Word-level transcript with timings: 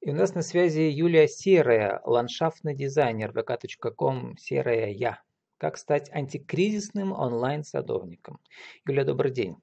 И 0.00 0.10
у 0.10 0.14
нас 0.14 0.34
на 0.34 0.40
связи 0.40 0.80
Юлия 0.80 1.28
Серая, 1.28 2.00
ландшафтный 2.04 2.74
дизайнер 2.74 3.32
vk.com 3.32 4.34
«Серая 4.38 4.88
я». 4.88 5.20
Как 5.58 5.76
стать 5.76 6.08
антикризисным 6.10 7.12
онлайн-садовником. 7.12 8.40
Юлия, 8.86 9.04
добрый 9.04 9.30
день. 9.30 9.56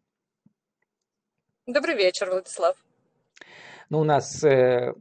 Добрый 1.65 1.95
вечер, 1.95 2.29
Владислав. 2.29 2.77
Ну, 3.89 4.01
у 4.01 4.03
нас 4.03 4.43
э, 4.43 4.93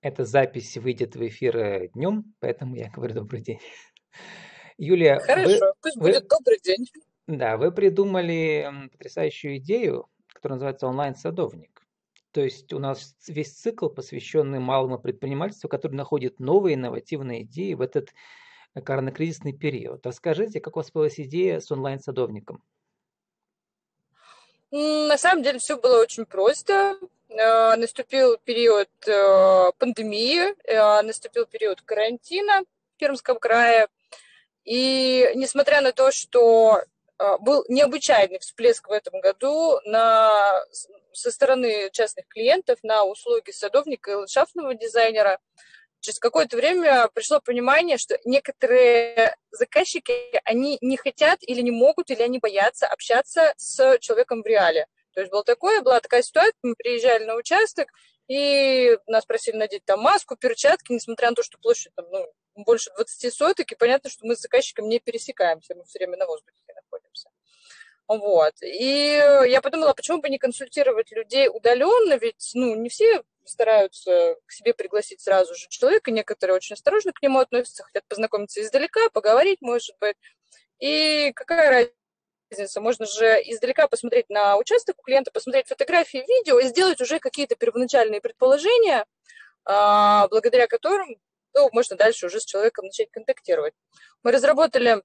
эта 0.00 0.24
запись 0.24 0.76
выйдет 0.78 1.14
в 1.14 1.24
эфир 1.24 1.56
э, 1.56 1.88
днем, 1.94 2.34
поэтому 2.40 2.74
я 2.74 2.90
говорю 2.90 3.14
добрый 3.14 3.42
день. 3.42 3.60
Юлия, 4.78 5.20
Хорошо, 5.20 5.48
вы, 5.48 5.72
пусть 5.80 5.96
вы, 5.96 6.02
будет 6.08 6.26
добрый 6.26 6.58
день. 6.58 6.86
Да, 7.28 7.56
вы 7.56 7.70
придумали 7.70 8.68
потрясающую 8.90 9.58
идею, 9.58 10.08
которая 10.26 10.56
называется 10.56 10.88
онлайн-садовник. 10.88 11.75
То 12.36 12.42
есть 12.42 12.70
у 12.74 12.78
нас 12.78 13.14
весь 13.28 13.54
цикл, 13.54 13.88
посвященный 13.88 14.58
малому 14.58 14.98
предпринимательству, 14.98 15.70
который 15.70 15.94
находит 15.94 16.38
новые 16.38 16.74
инновативные 16.74 17.44
идеи 17.44 17.72
в 17.72 17.80
этот 17.80 18.10
э, 18.74 18.82
коронакризисный 18.82 19.54
период. 19.54 20.04
Расскажите, 20.04 20.60
как 20.60 20.76
у 20.76 20.80
вас 20.80 20.90
появилась 20.90 21.18
идея 21.18 21.60
с 21.60 21.72
онлайн-садовником? 21.72 22.62
На 24.70 25.16
самом 25.16 25.44
деле 25.44 25.58
все 25.60 25.80
было 25.80 26.02
очень 26.02 26.26
просто. 26.26 26.98
Э, 27.30 27.74
наступил 27.76 28.36
период 28.44 28.90
э, 29.06 29.72
пандемии, 29.78 30.54
наступил 31.06 31.46
период 31.46 31.80
карантина 31.80 32.64
в 32.64 32.98
Пермском 32.98 33.38
крае. 33.38 33.88
И 34.64 35.26
несмотря 35.36 35.80
на 35.80 35.92
то, 35.92 36.10
что 36.12 36.82
был 37.40 37.64
необычайный 37.68 38.38
всплеск 38.38 38.88
в 38.88 38.92
этом 38.92 39.20
году 39.20 39.78
на 39.84 40.62
со 41.12 41.30
стороны 41.30 41.90
частных 41.92 42.28
клиентов 42.28 42.78
на 42.82 43.04
услуги 43.04 43.50
садовника 43.50 44.10
и 44.10 44.14
ландшафтного 44.14 44.74
дизайнера, 44.74 45.38
через 46.00 46.18
какое-то 46.18 46.56
время 46.56 47.08
пришло 47.14 47.40
понимание, 47.40 47.98
что 47.98 48.18
некоторые 48.24 49.36
заказчики, 49.50 50.12
они 50.44 50.78
не 50.80 50.96
хотят 50.96 51.38
или 51.42 51.62
не 51.62 51.70
могут, 51.70 52.10
или 52.10 52.22
они 52.22 52.38
боятся 52.38 52.86
общаться 52.86 53.54
с 53.56 53.98
человеком 53.98 54.42
в 54.42 54.46
реале. 54.46 54.86
То 55.14 55.20
есть 55.20 55.32
было 55.32 55.42
такое, 55.42 55.80
была 55.80 56.00
такая 56.00 56.22
ситуация, 56.22 56.52
мы 56.62 56.74
приезжали 56.76 57.24
на 57.24 57.36
участок, 57.36 57.88
и 58.28 58.98
нас 59.06 59.24
просили 59.24 59.56
надеть 59.56 59.84
там 59.84 60.00
маску, 60.00 60.36
перчатки, 60.36 60.92
несмотря 60.92 61.30
на 61.30 61.36
то, 61.36 61.42
что 61.42 61.58
площадь 61.58 61.92
там, 61.94 62.06
ну, 62.10 62.26
больше 62.56 62.90
20 62.94 63.32
соток, 63.32 63.72
и 63.72 63.76
понятно, 63.76 64.10
что 64.10 64.26
мы 64.26 64.36
с 64.36 64.40
заказчиком 64.40 64.88
не 64.88 64.98
пересекаемся, 64.98 65.74
мы 65.74 65.84
все 65.84 65.98
время 65.98 66.18
на 66.18 66.26
воздухе. 66.26 66.65
Вот. 68.08 68.54
И 68.62 69.20
я 69.48 69.60
подумала, 69.60 69.92
почему 69.92 70.20
бы 70.20 70.28
не 70.28 70.38
консультировать 70.38 71.10
людей 71.10 71.48
удаленно, 71.48 72.14
ведь, 72.14 72.50
ну, 72.54 72.74
не 72.76 72.88
все 72.88 73.22
стараются 73.44 74.36
к 74.46 74.52
себе 74.52 74.74
пригласить 74.74 75.20
сразу 75.20 75.54
же 75.54 75.66
человека, 75.68 76.10
некоторые 76.10 76.56
очень 76.56 76.74
осторожно 76.74 77.12
к 77.12 77.22
нему 77.22 77.38
относятся, 77.38 77.84
хотят 77.84 78.04
познакомиться 78.08 78.60
издалека, 78.60 79.08
поговорить, 79.12 79.60
может 79.60 79.96
быть. 80.00 80.16
И 80.78 81.32
какая 81.34 81.90
разница, 82.50 82.80
можно 82.80 83.06
же 83.06 83.26
издалека 83.44 83.88
посмотреть 83.88 84.28
на 84.28 84.56
участок 84.56 84.96
у 84.98 85.02
клиента, 85.02 85.30
посмотреть 85.32 85.68
фотографии, 85.68 86.18
видео 86.18 86.58
и 86.58 86.68
сделать 86.68 87.00
уже 87.00 87.18
какие-то 87.18 87.56
первоначальные 87.56 88.20
предположения, 88.20 89.04
а, 89.64 90.28
благодаря 90.28 90.66
которым 90.66 91.16
ну, 91.54 91.68
можно 91.72 91.96
дальше 91.96 92.26
уже 92.26 92.40
с 92.40 92.44
человеком 92.44 92.86
начать 92.86 93.10
контактировать. 93.10 93.74
Мы 94.22 94.30
разработали 94.32 95.02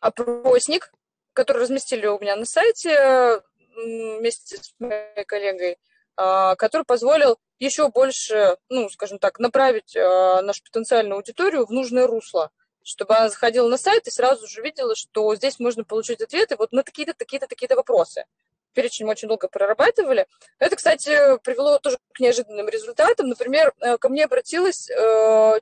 опросник, 0.00 0.90
который 1.36 1.62
разместили 1.62 2.06
у 2.06 2.18
меня 2.18 2.34
на 2.34 2.46
сайте 2.46 3.42
вместе 3.76 4.56
с 4.56 4.74
моей 4.78 5.24
коллегой, 5.26 5.78
а, 6.16 6.56
который 6.56 6.84
позволил 6.84 7.38
еще 7.58 7.88
больше, 7.90 8.56
ну, 8.70 8.88
скажем 8.88 9.18
так, 9.18 9.38
направить 9.38 9.94
а, 9.94 10.40
нашу 10.40 10.64
потенциальную 10.64 11.16
аудиторию 11.16 11.66
в 11.66 11.70
нужное 11.70 12.06
русло, 12.06 12.50
чтобы 12.82 13.14
она 13.14 13.28
заходила 13.28 13.68
на 13.68 13.76
сайт 13.76 14.06
и 14.06 14.10
сразу 14.10 14.46
же 14.46 14.62
видела, 14.62 14.96
что 14.96 15.34
здесь 15.36 15.60
можно 15.60 15.84
получить 15.84 16.22
ответы 16.22 16.56
вот 16.56 16.72
на 16.72 16.82
такие-то, 16.82 17.12
такие-то, 17.12 17.46
такие-то 17.46 17.76
вопросы. 17.76 18.24
Перечень 18.72 19.04
мы 19.04 19.12
очень 19.12 19.28
долго 19.28 19.48
прорабатывали. 19.48 20.26
Это, 20.58 20.76
кстати, 20.76 21.38
привело 21.42 21.78
тоже 21.78 21.98
к 22.14 22.20
неожиданным 22.20 22.68
результатам. 22.68 23.28
Например, 23.28 23.74
э, 23.80 23.98
ко 23.98 24.08
мне 24.08 24.24
обратилась 24.24 24.90
э, 24.90 25.60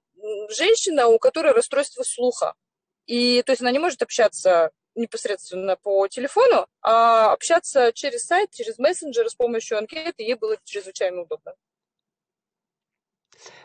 женщина, 0.50 1.08
у 1.08 1.18
которой 1.18 1.52
расстройство 1.52 2.04
слуха. 2.04 2.54
И 3.06 3.42
то 3.42 3.52
есть 3.52 3.62
она 3.62 3.70
не 3.70 3.78
может 3.78 4.02
общаться 4.02 4.70
непосредственно 4.94 5.76
по 5.76 6.06
телефону, 6.08 6.66
а 6.82 7.32
общаться 7.32 7.92
через 7.92 8.24
сайт, 8.26 8.50
через 8.50 8.78
мессенджеры 8.78 9.28
с 9.28 9.34
помощью 9.34 9.78
анкеты 9.78 10.22
ей 10.22 10.34
было 10.34 10.56
чрезвычайно 10.64 11.22
удобно. 11.22 11.54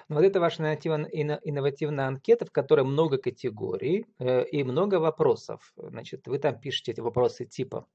Ну, 0.08 0.16
вот 0.16 0.26
это 0.26 0.40
ваша 0.40 0.64
инновативная 0.64 2.08
анкета, 2.08 2.46
в 2.46 2.52
которой 2.52 2.84
много 2.84 3.18
категорий 3.18 4.08
э, 4.18 4.44
и 4.46 4.64
много 4.64 4.96
вопросов. 4.96 5.72
Значит, 5.78 6.28
вы 6.28 6.40
там 6.40 6.60
пишете 6.60 6.94
эти 6.94 7.00
вопросы 7.00 7.46
типа, 7.46 7.86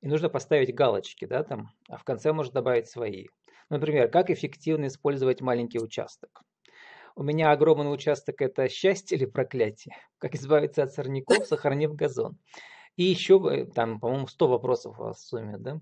и 0.00 0.08
нужно 0.08 0.28
поставить 0.30 0.74
галочки, 0.74 1.26
да, 1.26 1.44
там, 1.44 1.70
а 1.88 1.98
в 1.98 2.04
конце 2.04 2.32
можно 2.32 2.54
добавить 2.54 2.88
свои. 2.88 3.26
Например, 3.68 4.10
как 4.10 4.30
эффективно 4.30 4.86
использовать 4.86 5.40
маленький 5.40 5.78
участок. 5.78 6.42
У 7.14 7.22
меня 7.22 7.50
огромный 7.50 7.92
участок– 7.92 8.36
это 8.40 8.68
счастье 8.68 9.18
или 9.18 9.26
проклятие? 9.26 9.96
Как 10.18 10.34
избавиться 10.34 10.82
от 10.82 10.92
сорняков, 10.92 11.46
сохранив 11.46 11.94
газон? 11.94 12.38
И 12.96 13.04
еще, 13.04 13.40
э, 13.50 13.66
там, 13.66 14.00
по-моему, 14.00 14.26
100 14.26 14.48
вопросов 14.48 14.98
в 14.98 15.14
сумме, 15.14 15.56
да? 15.58 15.80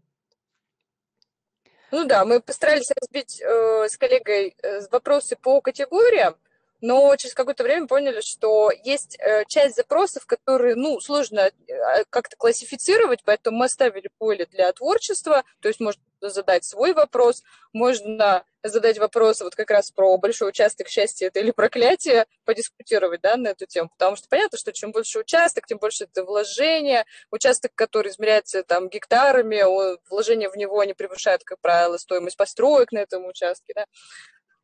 Ну 1.92 2.04
да, 2.04 2.24
мы 2.24 2.40
постарались 2.40 2.90
разбить 3.00 3.40
э, 3.40 3.88
с 3.88 3.96
коллегой 3.96 4.54
э, 4.62 4.80
вопросы 4.90 5.36
по 5.36 5.60
категориям, 5.60 6.36
но 6.80 7.14
через 7.16 7.34
какое-то 7.34 7.64
время 7.64 7.88
поняли, 7.88 8.20
что 8.20 8.70
есть 8.70 9.18
э, 9.18 9.44
часть 9.48 9.76
запросов, 9.76 10.24
которые, 10.26 10.76
ну, 10.76 11.00
сложно 11.00 11.40
э, 11.40 12.04
как-то 12.08 12.36
классифицировать, 12.36 13.22
поэтому 13.24 13.58
мы 13.58 13.64
оставили 13.66 14.08
поле 14.18 14.46
для 14.46 14.72
творчества, 14.72 15.42
то 15.60 15.68
есть 15.68 15.80
можно 15.80 16.00
задать 16.28 16.64
свой 16.64 16.92
вопрос, 16.92 17.42
можно 17.72 18.44
задать 18.62 18.98
вопрос 18.98 19.40
вот 19.40 19.54
как 19.54 19.70
раз 19.70 19.90
про 19.90 20.16
большой 20.18 20.50
участок 20.50 20.88
счастья 20.88 21.28
это 21.28 21.40
или 21.40 21.50
проклятие, 21.50 22.26
подискутировать, 22.44 23.20
да, 23.22 23.36
на 23.36 23.48
эту 23.48 23.66
тему, 23.66 23.88
потому 23.96 24.16
что 24.16 24.28
понятно, 24.28 24.58
что 24.58 24.72
чем 24.72 24.92
больше 24.92 25.20
участок, 25.20 25.66
тем 25.66 25.78
больше 25.78 26.04
это 26.04 26.24
вложение, 26.24 27.04
участок, 27.30 27.72
который 27.74 28.10
измеряется 28.10 28.62
там 28.62 28.88
гектарами, 28.88 29.62
вложения 30.10 30.50
в 30.50 30.56
него 30.56 30.82
не 30.84 30.94
превышают, 30.94 31.42
как 31.44 31.60
правило, 31.60 31.96
стоимость 31.96 32.36
построек 32.36 32.92
на 32.92 32.98
этом 32.98 33.26
участке, 33.26 33.72
да, 33.74 33.86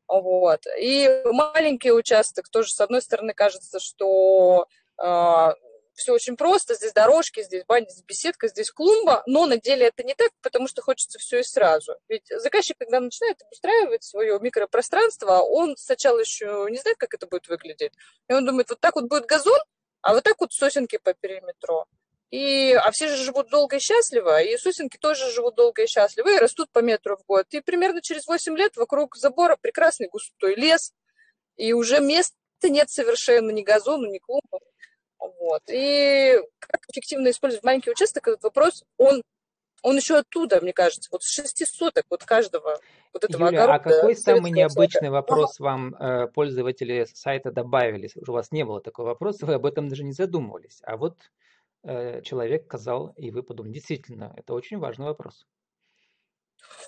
вот. 0.09 0.61
И 0.79 1.23
маленький 1.25 1.93
участок 1.93 2.49
тоже, 2.49 2.71
с 2.71 2.81
одной 2.81 3.03
стороны, 3.03 3.35
кажется, 3.35 3.81
что 3.81 4.69
а, 4.99 5.55
все 5.97 6.13
очень 6.13 6.37
просто, 6.37 6.75
здесь 6.75 6.93
дорожки, 6.93 7.43
здесь 7.43 7.65
баня, 7.65 7.87
здесь 7.89 8.05
беседка, 8.05 8.49
здесь 8.49 8.71
клумба, 8.71 9.23
но 9.27 9.47
на 9.47 9.57
деле 9.57 9.87
это 9.87 10.03
не 10.03 10.15
так, 10.15 10.31
потому 10.43 10.69
что 10.69 10.83
хочется 10.83 11.19
все 11.19 11.41
и 11.41 11.43
сразу. 11.43 11.97
Ведь 12.09 12.27
заказчик, 12.29 12.77
когда 12.79 13.01
начинает 13.01 13.41
обустраивать 13.43 14.05
свое 14.05 14.39
микропространство, 14.41 15.39
он 15.41 15.77
сначала 15.77 16.19
еще 16.19 16.67
не 16.71 16.79
знает, 16.79 16.99
как 16.99 17.15
это 17.15 17.27
будет 17.27 17.49
выглядеть. 17.49 17.93
И 18.29 18.33
он 18.33 18.45
думает, 18.45 18.71
вот 18.71 18.81
так 18.81 18.95
вот 18.95 19.07
будет 19.07 19.27
газон, 19.27 19.59
а 20.03 20.15
вот 20.15 20.23
так 20.23 20.41
вот 20.41 20.53
сосенки 20.53 20.99
по 20.99 21.15
периметру. 21.15 21.87
И, 22.31 22.73
а 22.73 22.91
все 22.91 23.09
же 23.09 23.17
живут 23.17 23.51
долго 23.51 23.77
и 23.77 23.81
счастливо, 23.81 24.43
и 24.43 24.57
сосенки 24.57 24.97
тоже 24.99 25.31
живут 25.31 25.55
долго 25.55 25.83
и 25.83 25.87
счастливо, 25.87 26.29
и 26.29 26.39
растут 26.39 26.71
по 26.73 26.81
метру 26.81 27.17
в 27.17 27.25
год. 27.25 27.47
И 27.51 27.61
примерно 27.61 28.03
через 28.03 28.27
8 28.27 28.57
лет 28.57 28.77
вокруг 28.77 29.17
забора 29.17 29.57
прекрасный 29.57 30.09
густой 30.09 30.57
лес, 30.57 30.93
и 31.57 31.73
уже 31.73 32.01
места 32.01 32.35
нет 32.65 32.91
совершенно 32.91 33.51
ни 33.51 33.63
газону, 33.63 34.11
ни 34.11 34.19
клумбы. 34.19 34.59
Вот. 35.19 35.63
И 35.69 36.41
как 36.59 36.81
эффективно 36.89 37.31
использовать 37.31 37.65
маленький 37.65 37.91
участок, 37.91 38.29
этот 38.29 38.43
вопрос, 38.43 38.85
он, 38.99 39.23
он 39.83 39.97
еще 39.97 40.19
оттуда, 40.19 40.61
мне 40.61 40.73
кажется, 40.73 41.09
вот 41.13 41.23
с 41.23 41.31
шести 41.31 41.65
соток 41.65 42.05
вот 42.11 42.25
каждого 42.25 42.79
вот 43.13 43.25
этого 43.25 43.47
Юля, 43.47 43.65
огорода. 43.65 43.75
а 43.75 43.79
какой 43.79 44.17
самый 44.17 44.51
необычный 44.51 45.09
сока? 45.09 45.11
вопрос 45.11 45.59
вам 45.59 45.95
э, 45.95 46.27
пользователи 46.29 47.07
сайта 47.13 47.51
добавили? 47.51 48.11
У 48.27 48.33
вас 48.33 48.53
не 48.53 48.65
было 48.65 48.81
такого 48.81 49.09
вопроса, 49.09 49.47
вы 49.47 49.55
об 49.55 49.67
этом 49.67 49.89
даже 49.89 50.05
не 50.05 50.13
задумывались. 50.13 50.81
А 50.83 50.97
вот 50.97 51.17
Э, 51.89 52.21
человек 52.23 52.65
сказал, 52.65 53.15
и 53.17 53.31
вы 53.31 53.45
подумали, 53.45 53.75
действительно, 53.75 54.35
это 54.37 54.55
очень 54.55 54.79
важный 54.79 55.07
вопрос. 55.07 55.47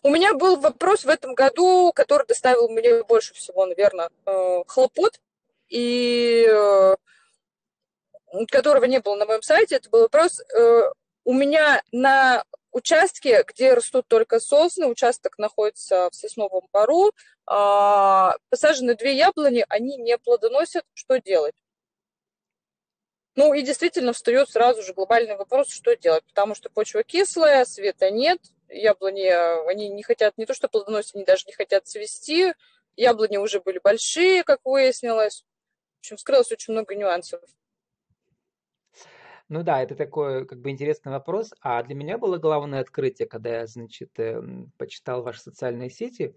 У 0.02 0.10
меня 0.10 0.34
был 0.34 0.56
вопрос 0.56 1.04
в 1.04 1.08
этом 1.08 1.34
году, 1.34 1.92
который 1.94 2.26
доставил 2.26 2.68
мне 2.68 3.04
больше 3.04 3.32
всего, 3.32 3.64
наверное, 3.66 4.10
э, 4.26 4.64
хлопот, 4.66 5.20
и 5.68 6.44
э, 6.50 6.96
которого 8.50 8.84
не 8.84 9.00
было 9.00 9.16
на 9.16 9.26
моем 9.26 9.42
сайте. 9.42 9.76
Это 9.76 9.90
был 9.90 10.02
вопрос, 10.02 10.40
у 11.24 11.32
меня 11.34 11.82
на 11.92 12.42
участке, 12.72 13.44
где 13.46 13.74
растут 13.74 14.06
только 14.08 14.40
сосны, 14.40 14.86
участок 14.86 15.38
находится 15.38 16.08
в 16.10 16.14
сосновом 16.14 16.66
пару, 16.70 17.12
а, 17.46 18.34
посажены 18.48 18.94
две 18.94 19.14
яблони, 19.14 19.64
они 19.68 19.96
не 19.96 20.16
плодоносят, 20.16 20.84
что 20.94 21.20
делать? 21.20 21.54
Ну 23.36 23.54
и 23.54 23.62
действительно 23.62 24.12
встает 24.12 24.48
сразу 24.48 24.82
же 24.82 24.94
глобальный 24.94 25.36
вопрос, 25.36 25.68
что 25.70 25.94
делать, 25.96 26.24
потому 26.24 26.54
что 26.54 26.70
почва 26.70 27.02
кислая, 27.02 27.64
света 27.64 28.10
нет, 28.10 28.40
яблони, 28.68 29.28
они 29.68 29.88
не 29.90 30.02
хотят 30.02 30.36
не 30.38 30.46
то 30.46 30.54
что 30.54 30.68
плодоносить, 30.68 31.14
они 31.14 31.24
даже 31.24 31.44
не 31.46 31.52
хотят 31.52 31.86
цвести, 31.86 32.54
яблони 32.96 33.36
уже 33.36 33.60
были 33.60 33.78
большие, 33.78 34.44
как 34.44 34.60
выяснилось. 34.64 35.44
В 35.96 35.98
общем, 36.00 36.16
вскрылось 36.16 36.50
очень 36.52 36.72
много 36.72 36.94
нюансов. 36.94 37.40
Ну 39.50 39.62
да, 39.62 39.82
это 39.82 39.94
такой 39.94 40.46
как 40.46 40.60
бы 40.60 40.70
интересный 40.70 41.10
вопрос. 41.10 41.52
А 41.62 41.82
для 41.82 41.94
меня 41.94 42.18
было 42.18 42.36
главное 42.38 42.80
открытие, 42.80 43.26
когда 43.26 43.60
я, 43.60 43.66
значит, 43.66 44.10
эм, 44.18 44.72
почитал 44.76 45.22
ваши 45.22 45.40
социальные 45.40 45.88
сети, 45.90 46.36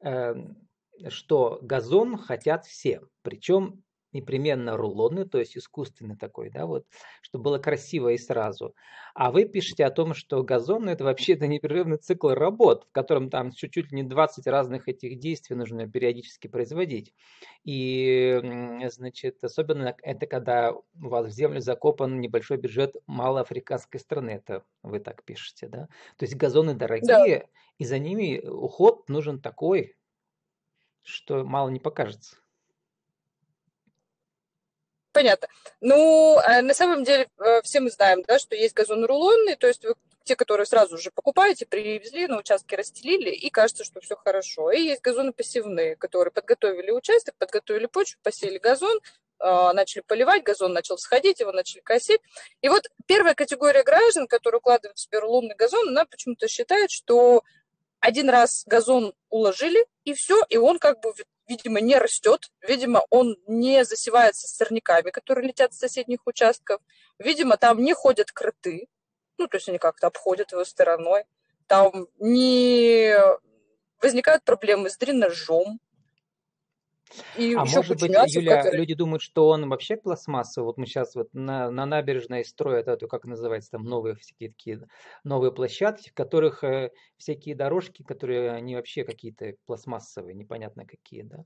эм, 0.00 0.68
что 1.08 1.58
газон 1.62 2.18
хотят 2.18 2.66
все. 2.66 3.02
Причем 3.22 3.82
непременно 4.12 4.76
рулонный, 4.76 5.24
то 5.24 5.38
есть 5.38 5.56
искусственный 5.56 6.16
такой, 6.16 6.50
да, 6.50 6.66
вот, 6.66 6.86
чтобы 7.22 7.44
было 7.44 7.58
красиво 7.58 8.10
и 8.10 8.18
сразу. 8.18 8.74
А 9.14 9.30
вы 9.30 9.44
пишете 9.44 9.84
о 9.84 9.90
том, 9.90 10.14
что 10.14 10.42
газон 10.42 10.84
ну, 10.84 10.90
это 10.90 11.04
вообще 11.04 11.34
это 11.34 11.46
непрерывный 11.46 11.98
цикл 11.98 12.30
работ, 12.30 12.86
в 12.88 12.92
котором 12.92 13.30
там 13.30 13.52
чуть-чуть 13.52 13.92
не 13.92 14.02
20 14.02 14.46
разных 14.46 14.88
этих 14.88 15.18
действий 15.18 15.56
нужно 15.56 15.88
периодически 15.88 16.48
производить. 16.48 17.14
И, 17.64 18.40
значит, 18.90 19.42
особенно 19.44 19.94
это 20.02 20.26
когда 20.26 20.72
у 20.72 20.82
вас 20.94 21.26
в 21.26 21.30
землю 21.30 21.60
закопан 21.60 22.20
небольшой 22.20 22.56
бюджет 22.56 22.96
малоафриканской 23.06 24.00
страны, 24.00 24.30
это 24.30 24.64
вы 24.82 25.00
так 25.00 25.24
пишете, 25.24 25.68
да? 25.68 25.88
То 26.16 26.24
есть 26.24 26.36
газоны 26.36 26.74
дорогие, 26.74 27.38
да. 27.40 27.46
и 27.78 27.84
за 27.84 27.98
ними 27.98 28.40
уход 28.46 29.08
нужен 29.08 29.40
такой, 29.40 29.96
что 31.02 31.44
мало 31.44 31.68
не 31.68 31.80
покажется. 31.80 32.36
Понятно. 35.12 35.48
Ну, 35.80 36.38
э, 36.38 36.62
на 36.62 36.74
самом 36.74 37.02
деле, 37.02 37.28
э, 37.38 37.62
все 37.62 37.80
мы 37.80 37.90
знаем, 37.90 38.22
да, 38.28 38.38
что 38.38 38.54
есть 38.54 38.74
газон 38.74 39.04
рулонный, 39.04 39.56
то 39.56 39.66
есть 39.66 39.84
вы 39.84 39.94
те, 40.24 40.36
которые 40.36 40.66
сразу 40.66 40.98
же 40.98 41.10
покупаете, 41.10 41.66
привезли, 41.66 42.28
на 42.28 42.38
участке 42.38 42.76
расстелили, 42.76 43.30
и 43.30 43.50
кажется, 43.50 43.82
что 43.82 44.00
все 44.00 44.14
хорошо. 44.14 44.70
И 44.70 44.80
есть 44.82 45.02
газоны 45.02 45.32
пассивные, 45.32 45.96
которые 45.96 46.30
подготовили 46.30 46.92
участок, 46.92 47.34
подготовили 47.38 47.86
почву, 47.86 48.20
посели 48.22 48.58
газон, 48.58 49.00
э, 49.40 49.72
начали 49.72 50.02
поливать, 50.02 50.44
газон 50.44 50.72
начал 50.72 50.96
всходить, 50.96 51.40
его 51.40 51.50
начали 51.50 51.80
косить. 51.80 52.20
И 52.60 52.68
вот 52.68 52.88
первая 53.06 53.34
категория 53.34 53.82
граждан, 53.82 54.28
которые 54.28 54.58
укладывают 54.58 54.98
в 54.98 55.00
себе 55.00 55.18
рулонный 55.18 55.56
газон, 55.56 55.88
она 55.88 56.04
почему-то 56.04 56.46
считает, 56.46 56.92
что 56.92 57.42
один 57.98 58.30
раз 58.30 58.64
газон 58.66 59.12
уложили, 59.28 59.84
и 60.04 60.14
все, 60.14 60.42
и 60.48 60.56
он 60.56 60.78
как 60.78 61.00
бы 61.00 61.12
видимо, 61.50 61.80
не 61.80 61.98
растет, 61.98 62.50
видимо, 62.62 63.02
он 63.10 63.36
не 63.46 63.84
засевается 63.84 64.46
сорняками, 64.46 65.10
которые 65.10 65.48
летят 65.48 65.74
с 65.74 65.78
соседних 65.78 66.20
участков, 66.26 66.80
видимо, 67.18 67.56
там 67.56 67.82
не 67.82 67.92
ходят 67.92 68.30
кроты, 68.30 68.88
ну, 69.36 69.48
то 69.48 69.56
есть 69.56 69.68
они 69.68 69.78
как-то 69.78 70.06
обходят 70.06 70.52
его 70.52 70.64
стороной, 70.64 71.24
там 71.66 72.06
не 72.18 73.14
возникают 74.00 74.44
проблемы 74.44 74.90
с 74.90 74.96
дренажом, 74.96 75.80
и 77.36 77.54
а 77.54 77.64
может 77.64 78.00
быть, 78.00 78.02
Юля, 78.02 78.56
которые... 78.58 78.78
люди 78.80 78.94
думают, 78.94 79.22
что 79.22 79.48
он 79.48 79.68
вообще 79.68 79.96
пластмассовый. 79.96 80.66
Вот 80.66 80.78
мы 80.78 80.86
сейчас 80.86 81.14
вот 81.14 81.28
на, 81.32 81.70
на 81.70 81.86
набережной 81.86 82.44
строят 82.44 82.88
эту, 82.88 83.08
как 83.08 83.24
называется, 83.24 83.72
там 83.72 83.84
новые 83.84 84.16
всякие 84.16 84.50
такие 84.50 84.80
новые 85.24 85.52
площадки, 85.52 86.10
в 86.10 86.14
которых 86.14 86.64
э, 86.64 86.90
всякие 87.16 87.54
дорожки, 87.54 88.02
которые 88.02 88.52
они 88.52 88.76
вообще 88.76 89.04
какие-то 89.04 89.54
пластмассовые, 89.66 90.34
непонятно 90.34 90.86
какие, 90.86 91.22
да. 91.22 91.44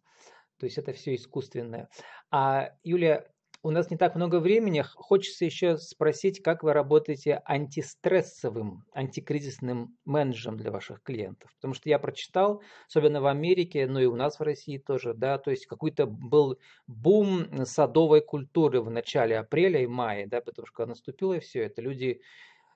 То 0.59 0.67
есть 0.67 0.79
это 0.79 0.93
все 0.93 1.15
искусственное. 1.15 1.89
А, 2.31 2.71
Юля, 2.83 3.27
у 3.65 3.71
нас 3.71 3.91
не 3.91 3.97
так 3.97 4.15
много 4.15 4.41
времени. 4.41 4.83
Хочется 4.83 5.47
еще 5.47 5.79
спросить, 5.79 6.43
как 6.43 6.63
вы 6.63 6.75
работаете 6.75 7.43
антистрессовым, 7.47 8.85
антикризисным 8.93 9.97
менеджером 10.05 10.59
для 10.59 10.71
ваших 10.71 11.03
клиентов? 11.03 11.51
Потому 11.57 11.73
что 11.73 11.89
я 11.89 11.99
прочитал, 11.99 12.63
особенно 12.87 13.23
в 13.23 13.27
Америке, 13.27 13.87
но 13.87 14.01
и 14.01 14.05
у 14.05 14.17
нас 14.17 14.39
в 14.39 14.43
России 14.43 14.77
тоже, 14.77 15.15
да, 15.15 15.39
то 15.39 15.51
есть 15.51 15.65
какой-то 15.65 16.07
был 16.07 16.59
бум 16.87 17.65
садовой 17.65 18.21
культуры 18.21 18.83
в 18.83 18.91
начале 18.91 19.39
апреля 19.39 19.83
и 19.83 19.87
мая, 19.87 20.27
да, 20.27 20.43
потому 20.43 20.67
что 20.67 20.85
наступило 20.85 21.41
все 21.41 21.63
это, 21.63 21.81
люди 21.81 22.21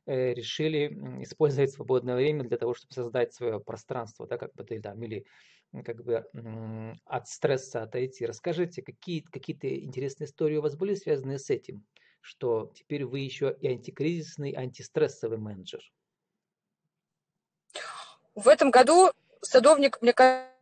э, 0.06 0.32
решили 0.32 0.86
использовать 1.22 1.70
свободное 1.70 2.16
время 2.16 2.44
для 2.44 2.56
того, 2.56 2.72
чтобы 2.72 2.94
создать 2.94 3.34
свое 3.34 3.60
пространство, 3.60 4.26
да, 4.26 4.38
как 4.38 4.54
бы 4.54 4.64
там, 4.64 5.02
или 5.02 5.26
как 5.84 6.04
бы 6.04 6.26
от 7.04 7.28
стресса 7.28 7.82
отойти. 7.82 8.26
Расскажите, 8.26 8.82
какие 8.82 9.20
какие-то 9.20 9.68
интересные 9.68 10.26
истории 10.26 10.56
у 10.56 10.62
вас 10.62 10.76
были 10.76 10.94
связаны 10.94 11.38
с 11.38 11.50
этим, 11.50 11.84
что 12.20 12.72
теперь 12.74 13.04
вы 13.04 13.20
еще 13.20 13.56
и 13.60 13.68
антикризисный, 13.68 14.52
антистрессовый 14.52 15.38
менеджер? 15.38 15.80
В 18.34 18.48
этом 18.48 18.70
году 18.70 19.10
садовник, 19.42 20.00
мне 20.00 20.12
кажется, 20.12 20.57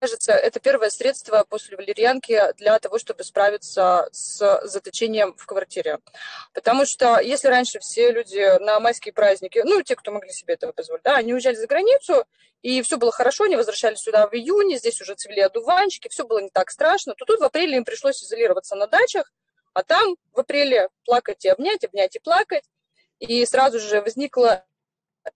кажется, 0.00 0.32
это 0.32 0.60
первое 0.60 0.90
средство 0.90 1.44
после 1.48 1.76
валерьянки 1.76 2.40
для 2.56 2.78
того, 2.78 2.98
чтобы 2.98 3.22
справиться 3.22 4.08
с 4.12 4.60
заточением 4.64 5.34
в 5.36 5.46
квартире. 5.46 5.98
Потому 6.54 6.86
что 6.86 7.20
если 7.20 7.48
раньше 7.48 7.78
все 7.80 8.10
люди 8.10 8.58
на 8.60 8.80
майские 8.80 9.12
праздники, 9.12 9.60
ну, 9.64 9.82
те, 9.82 9.96
кто 9.96 10.10
могли 10.10 10.32
себе 10.32 10.54
этого 10.54 10.72
позволить, 10.72 11.02
да, 11.04 11.16
они 11.16 11.34
уезжали 11.34 11.56
за 11.56 11.66
границу, 11.66 12.24
и 12.62 12.82
все 12.82 12.96
было 12.96 13.12
хорошо, 13.12 13.44
они 13.44 13.56
возвращались 13.56 14.00
сюда 14.00 14.26
в 14.26 14.34
июне, 14.34 14.78
здесь 14.78 15.00
уже 15.00 15.14
цвели 15.14 15.40
одуванчики, 15.40 16.08
все 16.08 16.26
было 16.26 16.40
не 16.40 16.50
так 16.50 16.70
страшно, 16.70 17.14
то 17.14 17.24
тут 17.24 17.40
в 17.40 17.44
апреле 17.44 17.76
им 17.76 17.84
пришлось 17.84 18.22
изолироваться 18.22 18.76
на 18.76 18.86
дачах, 18.86 19.30
а 19.74 19.82
там 19.82 20.16
в 20.32 20.40
апреле 20.40 20.88
плакать 21.04 21.44
и 21.44 21.48
обнять, 21.48 21.84
обнять 21.84 22.16
и 22.16 22.18
плакать. 22.18 22.64
И 23.18 23.44
сразу 23.44 23.78
же 23.78 24.00
возникла 24.00 24.64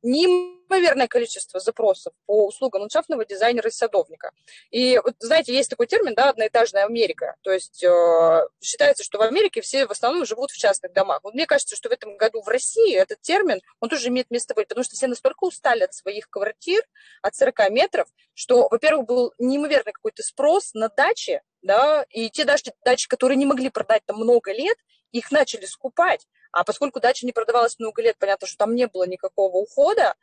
неимоверное 0.02 1.08
количество 1.08 1.61
запросов 1.61 2.12
по 2.26 2.46
услугам 2.46 2.82
ландшафтного 2.82 3.25
дизайнера 3.25 3.69
и 3.69 3.73
садовника. 3.73 4.31
И 4.70 5.00
вот, 5.02 5.14
знаете, 5.19 5.55
есть 5.55 5.70
такой 5.70 5.87
термин, 5.87 6.14
да, 6.14 6.31
одноэтажная 6.31 6.85
Америка. 6.85 7.37
То 7.43 7.52
есть 7.52 7.82
э, 7.82 8.49
считается, 8.62 9.05
что 9.05 9.19
в 9.19 9.23
Америке 9.23 9.61
все 9.61 9.87
в 9.87 9.91
основном 9.91 10.26
живут 10.26 10.50
в 10.50 10.58
частных 10.58 10.93
домах. 10.93 11.20
Вот 11.23 11.35
мне 11.35 11.46
кажется, 11.46 11.76
что 11.76 11.88
в 11.88 11.93
этом 11.93 12.17
году 12.17 12.43
в 12.43 12.49
России 12.49 12.94
этот 12.94 13.20
термин, 13.20 13.61
он 13.81 13.88
тоже 13.88 14.08
имеет 14.08 14.31
место 14.31 14.55
быть, 14.55 14.69
потому 14.69 14.85
что 14.85 14.96
все 14.96 15.06
настолько 15.06 15.44
устали 15.44 15.85
от 15.85 15.94
своих 15.94 16.29
квартир, 16.31 16.82
от 17.23 17.35
40 17.35 17.70
метров, 17.70 18.08
что, 18.35 18.69
во-первых, 18.69 19.06
был 19.06 19.32
неимоверный 19.38 19.93
какой-то 19.93 20.23
спрос 20.23 20.75
на 20.75 20.88
дачи, 20.88 21.40
да, 21.62 22.05
и 22.11 22.31
те 22.31 22.44
дачи, 22.44 22.73
дачи, 22.85 23.08
которые 23.08 23.37
не 23.37 23.47
могли 23.47 23.70
продать 23.70 24.05
там 24.05 24.17
много 24.17 24.52
лет, 24.52 24.76
их 25.12 25.31
начали 25.31 25.64
скупать. 25.64 26.26
А 26.55 26.62
поскольку 26.62 27.01
дача 27.01 27.27
не 27.27 27.33
продавалась 27.33 27.79
много 27.81 28.01
лет, 28.01 28.17
понятно, 28.17 28.47
что 28.47 28.56
там 28.56 28.77
не 28.77 28.87
было 28.87 29.06
никакого 29.09 29.56
ухода, 29.56 30.15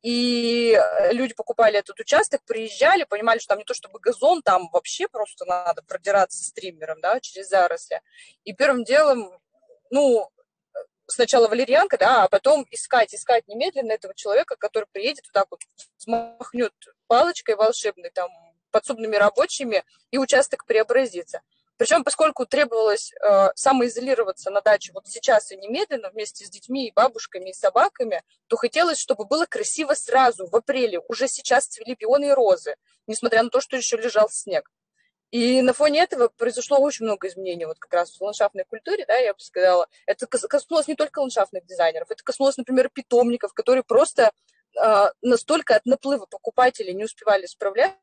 и 0.00 0.72
э, 0.72 1.12
люди 1.12 1.34
покупали 1.34 1.78
этот 1.78 2.00
участок, 2.00 2.42
приезжали, 2.46 3.04
понимали, 3.04 3.38
что 3.38 3.48
там 3.48 3.58
не 3.58 3.64
то 3.64 3.74
чтобы 3.74 3.98
газон, 4.00 4.40
там 4.42 4.70
вообще 4.72 5.08
просто 5.08 5.44
надо 5.44 5.82
продираться 5.82 6.42
стримером, 6.42 7.00
да, 7.02 7.20
через 7.20 7.48
заросли. 7.48 8.00
И 8.44 8.54
первым 8.54 8.84
делом, 8.84 9.38
ну, 9.90 10.30
сначала 11.06 11.48
валерьянка, 11.48 11.98
да, 11.98 12.24
а 12.24 12.28
потом 12.28 12.66
искать, 12.70 13.14
искать 13.14 13.46
немедленно 13.46 13.92
этого 13.92 14.14
человека, 14.14 14.56
который 14.56 14.86
приедет 14.90 15.24
вот 15.26 15.32
так 15.32 15.46
вот, 15.50 15.60
смахнет 15.98 16.72
палочкой 17.08 17.56
волшебной, 17.56 18.10
там, 18.10 18.30
подсобными 18.70 19.16
рабочими, 19.16 19.84
и 20.10 20.18
участок 20.18 20.64
преобразится. 20.64 21.42
Причем, 21.76 22.04
поскольку 22.04 22.46
требовалось 22.46 23.12
э, 23.12 23.48
самоизолироваться 23.56 24.50
на 24.50 24.60
даче 24.60 24.92
вот 24.92 25.08
сейчас 25.08 25.50
и 25.50 25.56
немедленно 25.56 26.10
вместе 26.10 26.44
с 26.44 26.50
детьми 26.50 26.86
и 26.86 26.92
бабушками 26.92 27.50
и 27.50 27.52
собаками, 27.52 28.22
то 28.46 28.56
хотелось, 28.56 28.98
чтобы 28.98 29.24
было 29.24 29.44
красиво 29.46 29.94
сразу, 29.94 30.46
в 30.46 30.54
апреле. 30.54 31.00
Уже 31.08 31.26
сейчас 31.26 31.66
цвели 31.66 31.94
пионы 31.94 32.26
и 32.26 32.32
розы, 32.32 32.76
несмотря 33.06 33.42
на 33.42 33.50
то, 33.50 33.60
что 33.60 33.76
еще 33.76 33.96
лежал 33.96 34.28
снег. 34.30 34.70
И 35.34 35.62
на 35.62 35.72
фоне 35.72 36.00
этого 36.00 36.28
произошло 36.28 36.78
очень 36.78 37.06
много 37.06 37.26
изменений 37.26 37.64
вот 37.64 37.80
как 37.80 37.92
раз 37.92 38.16
в 38.16 38.22
ландшафтной 38.22 38.64
культуре, 38.64 39.04
да, 39.04 39.16
я 39.16 39.32
бы 39.32 39.40
сказала. 39.40 39.88
Это 40.06 40.28
коснулось 40.28 40.86
не 40.86 40.94
только 40.94 41.18
ландшафтных 41.18 41.66
дизайнеров, 41.66 42.08
это 42.08 42.22
коснулось, 42.22 42.56
например, 42.56 42.88
питомников, 42.88 43.52
которые 43.52 43.82
просто 43.82 44.30
э, 44.80 45.04
настолько 45.22 45.74
от 45.74 45.86
наплыва 45.86 46.26
покупателей 46.26 46.94
не 46.94 47.02
успевали 47.02 47.46
справляться, 47.46 47.98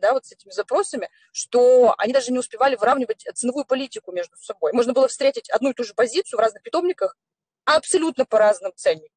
да, 0.00 0.12
вот 0.12 0.24
с 0.26 0.32
этими 0.32 0.52
запросами, 0.52 1.08
что 1.32 1.94
они 1.98 2.12
даже 2.12 2.32
не 2.32 2.38
успевали 2.38 2.76
выравнивать 2.76 3.26
ценовую 3.34 3.64
политику 3.64 4.12
между 4.12 4.36
собой. 4.36 4.72
Можно 4.72 4.92
было 4.92 5.08
встретить 5.08 5.50
одну 5.50 5.70
и 5.70 5.74
ту 5.74 5.84
же 5.84 5.94
позицию 5.94 6.38
в 6.38 6.40
разных 6.40 6.62
питомниках 6.62 7.16
абсолютно 7.64 8.24
по 8.24 8.38
разным 8.38 8.72
ценникам. 8.76 9.14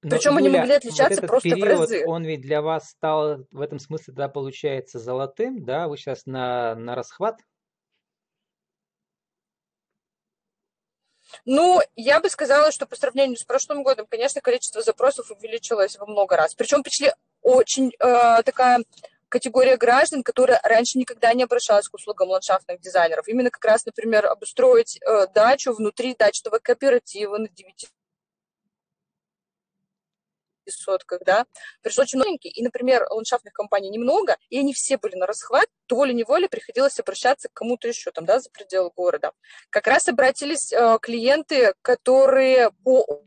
Причем 0.00 0.36
они 0.36 0.48
могли 0.48 0.74
отличаться 0.74 1.20
вот 1.20 1.28
просто 1.28 1.50
период, 1.50 1.78
в 1.78 1.80
разы. 1.80 2.04
Он 2.06 2.24
ведь 2.24 2.40
для 2.40 2.60
вас 2.60 2.90
стал 2.90 3.46
в 3.52 3.60
этом 3.60 3.78
смысле, 3.78 4.14
да, 4.14 4.28
получается, 4.28 4.98
золотым, 4.98 5.64
да? 5.64 5.86
Вы 5.86 5.96
сейчас 5.96 6.26
на, 6.26 6.74
на 6.74 6.96
расхват? 6.96 7.38
Ну, 11.44 11.80
я 11.94 12.20
бы 12.20 12.28
сказала, 12.28 12.72
что 12.72 12.86
по 12.86 12.96
сравнению 12.96 13.36
с 13.36 13.44
прошлым 13.44 13.84
годом, 13.84 14.06
конечно, 14.08 14.40
количество 14.40 14.82
запросов 14.82 15.30
увеличилось 15.30 15.96
во 15.96 16.06
много 16.06 16.36
раз. 16.36 16.54
Причем 16.54 16.82
пришли 16.82 17.12
очень 17.42 17.92
э, 17.98 18.42
такая 18.44 18.84
категория 19.28 19.76
граждан, 19.76 20.22
которая 20.22 20.60
раньше 20.62 20.98
никогда 20.98 21.32
не 21.32 21.42
обращалась 21.44 21.88
к 21.88 21.94
услугам 21.94 22.28
ландшафтных 22.28 22.80
дизайнеров. 22.80 23.26
Именно 23.28 23.50
как 23.50 23.64
раз, 23.64 23.86
например, 23.86 24.26
обустроить 24.26 24.98
э, 25.00 25.26
дачу 25.34 25.72
внутри 25.72 26.14
дачного 26.14 26.58
кооператива 26.58 27.38
на 27.38 27.48
9 27.48 27.90
высотках, 30.66 31.20
да, 31.24 31.46
пришло 31.82 32.02
очень 32.02 32.18
новенький, 32.18 32.50
и, 32.50 32.62
например, 32.62 33.06
ландшафтных 33.10 33.52
компаний 33.52 33.90
немного, 33.90 34.36
и 34.50 34.58
они 34.58 34.72
все 34.72 34.96
были 34.96 35.16
на 35.16 35.26
расхват, 35.26 35.66
то 35.86 35.96
волей-неволей 35.96 36.48
приходилось 36.48 36.98
обращаться 37.00 37.48
к 37.48 37.54
кому-то 37.54 37.88
еще 37.88 38.10
там, 38.10 38.24
да, 38.24 38.38
за 38.38 38.50
пределы 38.50 38.90
города. 38.94 39.32
Как 39.70 39.86
раз 39.86 40.08
обратились 40.08 40.72
э, 40.72 40.98
клиенты, 41.00 41.74
которые 41.82 42.70
по 42.84 43.24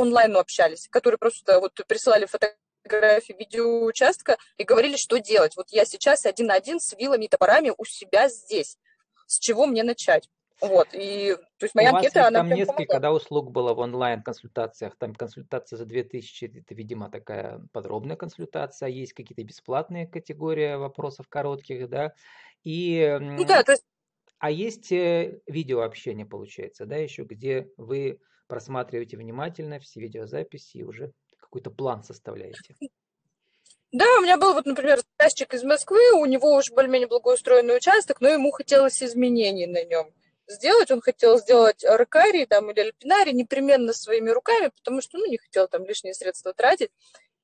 онлайну 0.00 0.38
общались, 0.38 0.88
которые 0.88 1.18
просто 1.18 1.60
вот 1.60 1.72
присылали 1.86 2.26
фотографии 2.26 3.34
видео 3.38 3.84
участка 3.84 4.38
и 4.56 4.64
говорили, 4.64 4.96
что 4.96 5.18
делать. 5.18 5.56
Вот 5.56 5.66
я 5.70 5.84
сейчас 5.84 6.26
один 6.26 6.46
на 6.46 6.54
один 6.54 6.80
с 6.80 6.96
вилами 6.96 7.26
и 7.26 7.28
топорами 7.28 7.72
у 7.76 7.84
себя 7.84 8.28
здесь. 8.28 8.78
С 9.26 9.38
чего 9.38 9.66
мне 9.66 9.82
начать? 9.82 10.28
Вот, 10.60 10.88
и, 10.92 11.36
то 11.56 11.64
есть 11.64 11.74
моя 11.74 11.92
У 11.92 11.96
анкета, 11.96 12.18
вас 12.18 12.28
она 12.28 12.40
там 12.40 12.50
несколько 12.50 12.74
помогла. 12.74 12.98
да, 12.98 13.12
услуг 13.12 13.50
было 13.50 13.72
в 13.72 13.78
онлайн-консультациях. 13.78 14.94
Там 14.98 15.14
консультация 15.14 15.78
за 15.78 15.86
2000, 15.86 16.58
это, 16.58 16.74
видимо, 16.74 17.10
такая 17.10 17.62
подробная 17.72 18.16
консультация. 18.16 18.88
Есть 18.90 19.14
какие-то 19.14 19.42
бесплатные 19.42 20.06
категории 20.06 20.74
вопросов 20.74 21.28
коротких, 21.28 21.88
да. 21.88 22.12
И, 22.62 23.16
Ну 23.20 23.44
да, 23.44 23.62
то 23.62 23.72
есть 23.72 23.84
а 24.40 24.50
есть 24.50 24.90
э, 24.90 25.38
видеообщение, 25.46 26.24
получается, 26.24 26.86
да, 26.86 26.96
еще, 26.96 27.24
где 27.24 27.70
вы 27.76 28.20
просматриваете 28.50 29.16
внимательно 29.16 29.78
все 29.78 30.00
видеозаписи 30.00 30.78
и 30.78 30.82
уже 30.82 31.12
какой-то 31.38 31.70
план 31.70 32.02
составляете. 32.02 32.74
Да, 33.92 34.04
у 34.18 34.22
меня 34.22 34.36
был 34.36 34.52
вот, 34.52 34.66
например, 34.66 34.98
заказчик 34.98 35.54
из 35.54 35.64
Москвы, 35.64 36.12
у 36.12 36.24
него 36.24 36.54
уже 36.54 36.72
более-менее 36.72 37.08
благоустроенный 37.08 37.76
участок, 37.76 38.20
но 38.20 38.28
ему 38.28 38.50
хотелось 38.52 39.02
изменений 39.02 39.66
на 39.66 39.84
нем 39.84 40.12
сделать. 40.46 40.90
Он 40.90 41.00
хотел 41.00 41.38
сделать 41.38 41.84
ракарий 41.84 42.46
там, 42.46 42.70
или 42.70 42.80
альпинарий 42.80 43.32
непременно 43.32 43.92
своими 43.92 44.30
руками, 44.30 44.70
потому 44.76 45.00
что 45.00 45.18
ну, 45.18 45.26
не 45.26 45.38
хотел 45.38 45.66
там 45.66 45.84
лишние 45.84 46.14
средства 46.14 46.52
тратить. 46.52 46.90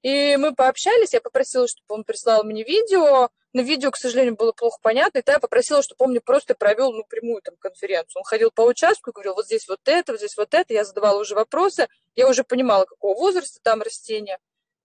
И 0.06 0.36
мы 0.36 0.54
пообщались, 0.54 1.14
я 1.14 1.20
попросила, 1.20 1.66
чтобы 1.66 1.86
он 1.88 2.04
прислал 2.04 2.44
мне 2.44 2.62
видео. 2.62 3.28
На 3.52 3.60
видео, 3.60 3.90
к 3.90 3.96
сожалению, 3.96 4.36
было 4.36 4.52
плохо 4.52 4.78
понятно, 4.80 5.18
и 5.18 5.22
тогда 5.22 5.32
я 5.32 5.40
попросила, 5.40 5.82
чтобы 5.82 6.04
он 6.04 6.10
мне 6.12 6.20
просто 6.20 6.54
провел 6.54 6.92
ну, 6.92 7.02
прямую 7.02 7.42
там, 7.42 7.56
конференцию. 7.56 8.20
Он 8.20 8.22
ходил 8.22 8.52
по 8.52 8.60
участку 8.60 9.10
и 9.10 9.12
говорил, 9.12 9.34
вот 9.34 9.46
здесь 9.46 9.66
вот 9.66 9.80
это, 9.86 10.12
вот 10.12 10.20
здесь 10.20 10.36
вот 10.36 10.54
это. 10.54 10.72
Я 10.72 10.84
задавала 10.84 11.20
уже 11.20 11.34
вопросы, 11.34 11.88
я 12.14 12.28
уже 12.28 12.44
понимала, 12.44 12.84
какого 12.84 13.18
возраста 13.18 13.58
там 13.64 13.82
растения. 13.82 14.38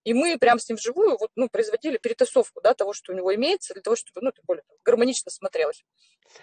И 0.05 0.15
мы 0.15 0.39
прям 0.39 0.57
с 0.57 0.67
ним 0.67 0.77
вживую 0.77 1.15
вот, 1.19 1.29
ну, 1.35 1.49
производили 1.49 1.99
перетасовку 1.99 2.59
да, 2.59 2.73
того, 2.73 2.93
что 2.93 3.13
у 3.13 3.15
него 3.15 3.35
имеется, 3.35 3.75
для 3.75 3.83
того, 3.83 3.95
чтобы 3.95 4.21
ну, 4.21 4.29
это 4.29 4.41
более 4.47 4.63
гармонично 4.83 5.29
смотрелось. 5.29 5.83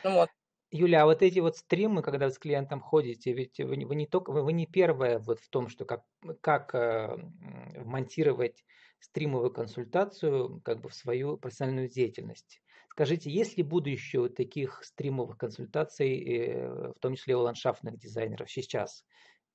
Ну, 0.05 0.15
вот. 0.15 0.29
Юля, 0.71 1.03
а 1.03 1.07
вот 1.07 1.23
эти 1.23 1.39
вот 1.39 1.57
стримы, 1.57 2.03
когда 2.03 2.27
вы 2.27 2.33
с 2.33 2.39
клиентом 2.39 2.81
ходите, 2.81 3.33
ведь 3.33 3.59
вы, 3.59 3.87
вы 3.87 3.95
не 3.95 4.07
только 4.07 4.33
вы, 4.33 4.43
вы 4.43 4.53
не 4.53 4.67
первая 4.67 5.19
вот 5.19 5.41
в 5.41 5.49
том, 5.49 5.69
что 5.69 5.87
как 5.87 6.05
как 6.43 6.75
э, 6.75 6.79
м, 6.79 7.73
вмонтировать 7.85 8.65
стримовую 9.01 9.51
консультацию 9.51 10.61
как 10.63 10.81
бы 10.81 10.91
в 10.91 10.95
свою 10.95 11.39
профессиональную 11.39 11.89
деятельность. 11.89 12.61
Скажите, 12.91 13.31
есть 13.31 13.57
ли 13.57 13.63
будущее 13.63 14.23
у 14.23 14.29
таких 14.29 14.85
стримовых 14.85 15.39
консультаций, 15.39 16.23
э, 16.23 16.93
в 16.93 16.99
том 17.01 17.15
числе 17.15 17.37
у 17.37 17.41
ландшафтных 17.41 17.97
дизайнеров 17.97 18.51
сейчас? 18.51 19.05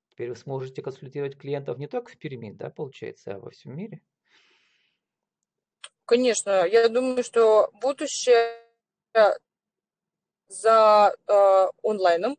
Теперь 0.10 0.29
вы 0.29 0.36
сможете 0.36 0.82
консультировать 0.82 1.38
клиентов 1.38 1.77
не 1.77 1.88
только 1.88 2.12
в 2.12 2.17
Перми, 2.17 2.51
да, 2.51 2.72
получается, 2.72 3.36
а 3.36 3.39
во 3.39 3.51
всем 3.51 3.75
мире? 3.75 4.01
Конечно, 6.05 6.65
я 6.65 6.89
думаю, 6.89 7.24
что 7.24 7.70
будущее 7.82 8.63
за 10.53 11.15
э, 11.27 11.67
онлайном. 11.81 12.38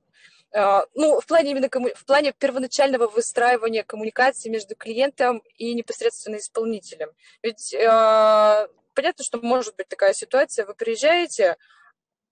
Э, 0.52 0.82
ну, 0.94 1.20
в 1.20 1.26
плане 1.26 1.50
именно 1.50 1.68
комму- 1.68 1.94
в 1.94 2.04
плане 2.04 2.32
первоначального 2.32 3.08
выстраивания 3.08 3.82
коммуникации 3.82 4.48
между 4.48 4.74
клиентом 4.76 5.42
и 5.58 5.74
непосредственно 5.74 6.36
исполнителем. 6.36 7.10
Ведь 7.42 7.74
э, 7.74 8.68
понятно, 8.94 9.24
что 9.24 9.38
может 9.38 9.76
быть 9.76 9.88
такая 9.88 10.12
ситуация, 10.12 10.66
вы 10.66 10.74
приезжаете, 10.74 11.56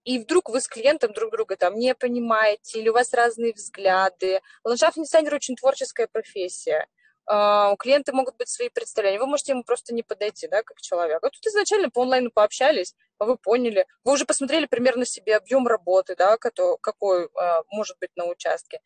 и 0.03 0.19
вдруг 0.19 0.49
вы 0.49 0.59
с 0.59 0.67
клиентом 0.67 1.13
друг 1.13 1.31
друга 1.31 1.55
там 1.55 1.75
не 1.75 1.95
понимаете, 1.95 2.79
или 2.79 2.89
у 2.89 2.93
вас 2.93 3.13
разные 3.13 3.53
взгляды. 3.53 4.41
Ландшафтный 4.63 5.05
дизайнер 5.05 5.33
очень 5.35 5.55
творческая 5.55 6.07
профессия. 6.07 6.87
А, 7.25 7.71
У 7.71 7.77
клиента 7.77 8.13
могут 8.13 8.37
быть 8.37 8.49
свои 8.49 8.69
представления. 8.69 9.19
Вы 9.19 9.27
можете 9.27 9.53
ему 9.53 9.63
просто 9.63 9.93
не 9.93 10.03
подойти, 10.03 10.47
да, 10.47 10.63
как 10.63 10.81
человек. 10.81 11.23
А 11.23 11.29
тут 11.29 11.45
изначально 11.47 11.89
по 11.89 12.03
онлайну 12.03 12.31
пообщались, 12.31 12.95
а 13.17 13.25
вы 13.25 13.37
поняли. 13.37 13.85
Вы 14.03 14.13
уже 14.13 14.25
посмотрели 14.25 14.65
примерно 14.65 15.05
себе 15.05 15.37
объем 15.37 15.67
работы, 15.67 16.15
да, 16.15 16.37
какой 16.37 17.29
а, 17.35 17.61
может 17.71 17.97
быть 17.99 18.11
на 18.15 18.25
участке. 18.25 18.79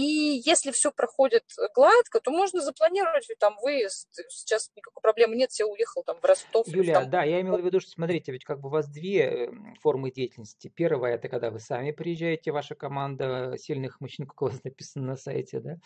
И 0.00 0.40
если 0.44 0.70
все 0.70 0.90
проходит 0.90 1.44
гладко, 1.74 2.20
то 2.20 2.30
можно 2.30 2.60
запланировать 2.62 3.28
там 3.38 3.56
выезд. 3.62 4.08
Сейчас 4.28 4.70
никакой 4.74 5.02
проблемы 5.02 5.36
нет, 5.36 5.50
все 5.50 5.66
уехал 5.66 6.02
там 6.02 6.18
в 6.20 6.24
Ростов. 6.24 6.66
Юлия, 6.68 6.94
там 6.94 7.10
да, 7.10 7.22
я 7.22 7.40
имел 7.42 7.58
в 7.58 7.64
виду, 7.64 7.80
что 7.80 7.90
смотрите, 7.90 8.32
ведь 8.32 8.44
как 8.44 8.60
бы 8.60 8.68
у 8.68 8.70
вас 8.70 8.88
две 8.88 9.20
э, 9.20 9.50
формы 9.82 10.10
деятельности. 10.10 10.72
Первая 10.74 11.16
это 11.16 11.28
когда 11.28 11.50
вы 11.50 11.60
сами 11.60 11.90
приезжаете, 11.90 12.50
ваша 12.50 12.74
команда 12.74 13.56
сильных 13.58 14.00
мужчин, 14.00 14.26
как 14.26 14.40
у 14.40 14.46
вас 14.46 14.64
написано 14.64 15.06
на 15.06 15.16
сайте, 15.16 15.60
да. 15.60 15.76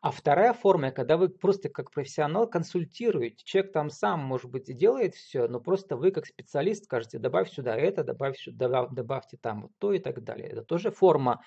А 0.00 0.10
вторая 0.10 0.54
форма, 0.54 0.90
когда 0.90 1.18
вы 1.18 1.28
просто 1.28 1.68
как 1.68 1.90
профессионал 1.90 2.48
консультируете. 2.48 3.44
Человек 3.44 3.72
там 3.72 3.90
сам, 3.90 4.20
может 4.20 4.50
быть, 4.50 4.70
и 4.70 4.72
делает 4.72 5.14
все, 5.14 5.48
но 5.48 5.60
просто 5.60 5.96
вы 5.96 6.12
как 6.12 6.26
специалист 6.26 6.84
скажете, 6.84 7.18
добавь 7.18 7.50
сюда 7.50 7.76
это, 7.76 8.04
добавь 8.04 8.38
сюда, 8.38 8.68
добав- 8.68 8.94
добавьте 8.94 9.36
там 9.36 9.62
вот 9.62 9.72
то 9.78 9.92
и 9.92 9.98
так 9.98 10.24
далее. 10.24 10.48
Это 10.48 10.62
тоже 10.62 10.90
форма 10.90 11.42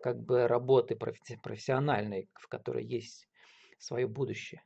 как 0.00 0.20
бы 0.20 0.46
работы 0.46 0.96
профессиональной, 0.96 2.28
в 2.34 2.48
которой 2.48 2.84
есть 2.84 3.28
свое 3.78 4.06
будущее. 4.06 4.62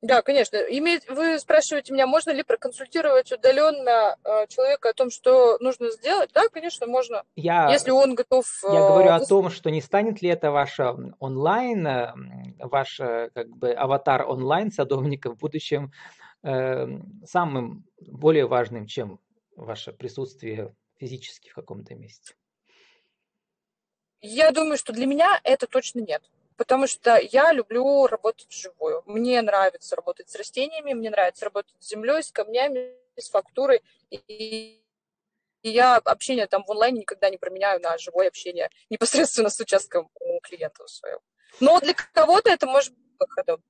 Да, 0.00 0.22
конечно. 0.22 0.56
Имеет, 0.56 1.08
вы 1.08 1.40
спрашиваете 1.40 1.92
меня, 1.92 2.06
можно 2.06 2.30
ли 2.30 2.44
проконсультировать 2.44 3.32
удаленно 3.32 4.16
э, 4.22 4.46
человека 4.46 4.90
о 4.90 4.92
том, 4.92 5.10
что 5.10 5.58
нужно 5.58 5.90
сделать? 5.90 6.30
Да, 6.32 6.48
конечно, 6.52 6.86
можно. 6.86 7.24
Я 7.34 7.68
Если 7.68 7.90
он 7.90 8.14
готов... 8.14 8.46
Я 8.62 8.88
говорю 8.88 9.08
э, 9.08 9.14
о 9.14 9.26
том, 9.26 9.50
что 9.50 9.70
не 9.70 9.80
станет 9.80 10.22
ли 10.22 10.28
это 10.28 10.52
ваша 10.52 10.96
онлайн, 11.18 11.84
э, 11.84 12.12
ваш 12.60 13.00
э, 13.00 13.30
как 13.34 13.48
бы 13.48 13.72
аватар 13.72 14.24
онлайн 14.24 14.70
садовника 14.70 15.32
в 15.32 15.38
будущем 15.38 15.90
э, 16.44 16.86
самым 17.24 17.84
более 18.00 18.46
важным, 18.46 18.86
чем 18.86 19.18
ваше 19.56 19.92
присутствие 19.92 20.76
физически 20.98 21.48
в 21.50 21.54
каком-то 21.54 21.94
месте. 21.94 22.34
Я 24.20 24.50
думаю, 24.50 24.76
что 24.78 24.92
для 24.92 25.06
меня 25.06 25.40
это 25.44 25.66
точно 25.66 26.00
нет. 26.00 26.22
Потому 26.56 26.88
что 26.88 27.16
я 27.16 27.52
люблю 27.52 28.06
работать 28.08 28.48
вживую. 28.50 29.04
Мне 29.06 29.40
нравится 29.42 29.94
работать 29.94 30.28
с 30.28 30.34
растениями, 30.34 30.92
мне 30.92 31.08
нравится 31.08 31.44
работать 31.44 31.74
с 31.78 31.88
землей, 31.88 32.20
с 32.20 32.32
камнями, 32.32 32.96
с 33.16 33.30
фактурой. 33.30 33.80
И 34.10 34.82
я 35.62 35.96
общение 35.96 36.48
там 36.48 36.64
в 36.64 36.70
онлайне 36.70 37.00
никогда 37.00 37.30
не 37.30 37.36
променяю 37.36 37.80
на 37.80 37.96
живое 37.98 38.26
общение 38.26 38.70
непосредственно 38.90 39.50
с 39.50 39.60
участком 39.60 40.10
у 40.18 40.40
клиента 40.40 40.84
своего. 40.88 41.20
Но 41.60 41.80
для 41.80 41.94
кого-то 41.94 42.50
это 42.50 42.66
может 42.66 42.92
быть 42.92 43.06
выходом. 43.20 43.62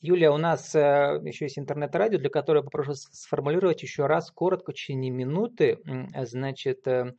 Юлия, 0.00 0.30
у 0.30 0.36
нас 0.36 0.74
э, 0.74 1.20
еще 1.24 1.46
есть 1.46 1.58
интернет-радио, 1.58 2.18
для 2.18 2.28
которого 2.28 2.62
я 2.62 2.64
попрошу 2.64 2.94
сформулировать 2.94 3.82
еще 3.82 4.06
раз 4.06 4.30
коротко, 4.30 4.72
в 4.72 4.74
течение 4.74 5.10
минуты. 5.10 5.78
Значит, 6.14 6.86
э, 6.86 7.14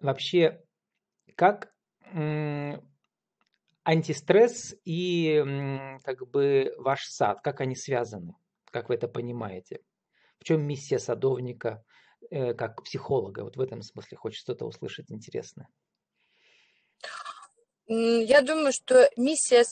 вообще, 0.00 0.62
как 1.36 1.72
антистресс 3.84 4.74
и 4.84 5.42
как 6.04 6.28
бы 6.28 6.74
ваш 6.76 7.06
сад, 7.06 7.40
как 7.42 7.60
они 7.62 7.74
связаны, 7.74 8.34
как 8.70 8.90
вы 8.90 8.96
это 8.96 9.08
понимаете? 9.08 9.80
В 10.38 10.44
чем 10.44 10.62
миссия 10.62 10.98
садовника 10.98 11.82
э, 12.30 12.52
как 12.52 12.82
психолога? 12.82 13.44
Вот 13.44 13.56
в 13.56 13.60
этом 13.60 13.80
смысле 13.80 14.18
хочется 14.18 14.42
что-то 14.42 14.66
услышать 14.66 15.10
интересное. 15.10 15.68
Я 17.86 18.42
думаю, 18.42 18.72
что 18.72 19.08
миссия 19.16 19.64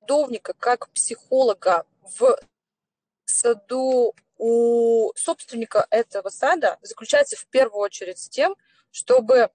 садовника 0.00 0.54
как 0.54 0.90
психолога 0.90 1.84
в 2.02 2.38
саду 3.24 4.14
у 4.38 5.12
собственника 5.16 5.86
этого 5.90 6.30
сада 6.30 6.78
заключается 6.82 7.36
в 7.36 7.46
первую 7.46 7.82
очередь 7.82 8.18
с 8.18 8.28
тем, 8.28 8.56
чтобы 8.90 9.50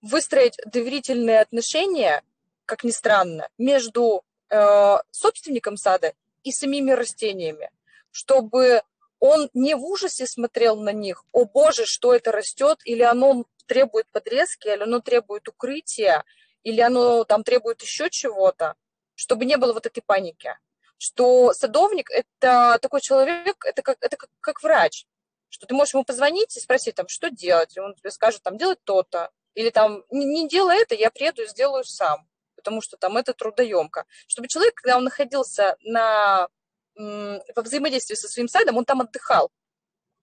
выстроить 0.00 0.56
доверительные 0.66 1.40
отношения, 1.40 2.22
как 2.64 2.84
ни 2.84 2.90
странно, 2.90 3.48
между 3.58 4.22
э, 4.50 4.96
собственником 5.10 5.76
сада 5.76 6.14
и 6.42 6.52
самими 6.52 6.92
растениями, 6.92 7.70
чтобы 8.10 8.82
он 9.18 9.50
не 9.54 9.74
в 9.74 9.84
ужасе 9.84 10.26
смотрел 10.26 10.76
на 10.76 10.92
них, 10.92 11.24
о 11.32 11.44
боже, 11.46 11.86
что 11.86 12.14
это 12.14 12.32
растет, 12.32 12.80
или 12.84 13.02
оно 13.02 13.44
требует 13.66 14.06
подрезки, 14.12 14.68
или 14.68 14.82
оно 14.82 15.00
требует 15.00 15.48
укрытия, 15.48 16.24
или 16.62 16.80
оно 16.80 17.24
там 17.24 17.42
требует 17.42 17.82
еще 17.82 18.10
чего-то, 18.10 18.76
чтобы 19.14 19.44
не 19.44 19.56
было 19.56 19.72
вот 19.72 19.86
этой 19.86 20.02
паники. 20.02 20.58
Что 20.98 21.52
садовник– 21.52 22.10
это 22.10 22.78
такой 22.80 23.00
человек, 23.00 23.64
это 23.64 23.82
как, 23.82 23.98
это 24.00 24.16
как, 24.16 24.30
как 24.40 24.62
врач, 24.62 25.06
что 25.48 25.66
ты 25.66 25.74
можешь 25.74 25.94
ему 25.94 26.04
позвонить 26.04 26.56
и 26.56 26.60
спросить, 26.60 26.94
там, 26.94 27.08
что 27.08 27.30
делать, 27.30 27.76
и 27.76 27.80
он 27.80 27.94
тебе 27.94 28.10
скажет, 28.10 28.42
там, 28.42 28.56
делать 28.56 28.78
то-то, 28.84 29.30
или 29.54 29.70
там, 29.70 30.04
не, 30.10 30.24
не 30.24 30.48
делай 30.48 30.82
это, 30.82 30.94
я 30.94 31.10
приеду 31.10 31.42
и 31.42 31.46
сделаю 31.46 31.84
сам. 31.84 32.26
потому 32.56 32.80
что 32.80 32.96
там 32.96 33.16
это 33.16 33.34
трудоемко. 33.34 34.06
Чтобы 34.26 34.48
человек, 34.48 34.74
когда 34.74 34.96
он 34.96 35.04
находился 35.04 35.76
на, 35.82 36.48
во 36.96 37.62
взаимодействии 37.62 38.14
со 38.14 38.28
своим 38.28 38.48
садом, 38.48 38.78
он 38.78 38.84
там 38.84 39.02
отдыхал, 39.02 39.50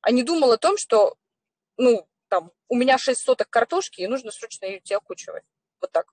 а 0.01 0.11
не 0.11 0.23
думал 0.23 0.51
о 0.51 0.57
том, 0.57 0.77
что, 0.77 1.15
ну, 1.77 2.07
там, 2.29 2.51
у 2.67 2.75
меня 2.75 2.97
6 2.97 3.21
соток 3.21 3.49
картошки, 3.49 4.01
и 4.01 4.07
нужно 4.07 4.31
срочно 4.31 4.65
ее 4.65 4.79
тебе 4.79 4.97
окучивать. 4.97 5.43
Вот 5.81 5.91
так. 5.91 6.11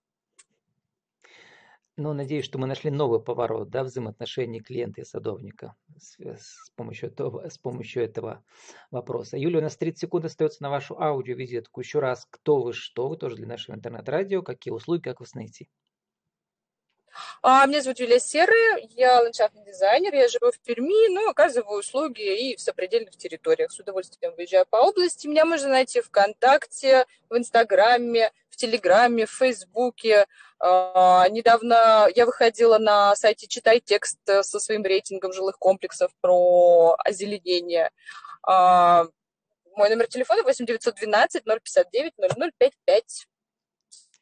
Ну, 2.00 2.12
надеюсь, 2.12 2.44
что 2.44 2.58
мы 2.58 2.68
нашли 2.68 2.92
новый 2.92 3.20
поворот 3.20 3.70
да, 3.70 3.82
взаимоотношений 3.82 4.60
клиента 4.60 5.00
и 5.00 5.04
садовника 5.04 5.74
с, 5.98 6.16
с, 6.20 6.70
помощью 6.76 7.08
этого, 7.08 7.48
с 7.48 7.58
помощью 7.58 8.04
этого 8.04 8.44
вопроса. 8.92 9.36
Юля, 9.36 9.58
у 9.58 9.62
нас 9.62 9.76
30 9.76 10.02
секунд 10.02 10.24
остается 10.24 10.62
на 10.62 10.70
вашу 10.70 10.96
аудиовизитку. 10.96 11.80
Еще 11.80 11.98
раз, 11.98 12.24
кто 12.30 12.62
вы, 12.62 12.72
что 12.72 13.08
вы, 13.08 13.16
тоже 13.16 13.34
для 13.34 13.48
нашего 13.48 13.74
интернет-радио, 13.74 14.42
какие 14.42 14.72
услуги, 14.72 15.00
как 15.00 15.18
вас 15.18 15.34
найти? 15.34 15.68
А, 17.42 17.66
меня 17.66 17.82
зовут 17.82 17.98
Юлия 17.98 18.20
Серая, 18.20 18.80
я 18.90 19.20
ландшафтный 19.20 19.64
дизайнер, 19.64 20.14
я 20.14 20.28
живу 20.28 20.52
в 20.52 20.60
Перми, 20.60 21.12
но 21.12 21.28
оказываю 21.28 21.80
услуги 21.80 22.50
и 22.50 22.54
в 22.54 22.60
сопредельных 22.60 23.16
территориях. 23.16 23.72
С 23.72 23.80
удовольствием 23.80 24.34
выезжаю 24.36 24.66
по 24.66 24.76
области. 24.76 25.26
Меня 25.26 25.44
можно 25.44 25.68
найти 25.68 26.00
ВКонтакте, 26.00 27.06
в 27.28 27.36
Инстаграме, 27.36 28.30
Телеграме, 28.58 29.24
в 29.24 29.30
Фейсбуке. 29.30 30.26
А, 30.58 31.28
недавно 31.28 32.08
я 32.14 32.26
выходила 32.26 32.78
на 32.78 33.14
сайте 33.14 33.46
«Читай 33.46 33.80
текст» 33.80 34.18
со 34.24 34.60
своим 34.60 34.82
рейтингом 34.82 35.32
жилых 35.32 35.58
комплексов 35.58 36.10
про 36.20 36.96
озеленение. 36.98 37.90
А, 38.42 39.06
мой 39.76 39.88
номер 39.90 40.08
телефона 40.08 40.42
8 40.42 40.66
912 40.66 41.44
059 41.44 42.12
0055. 42.18 43.28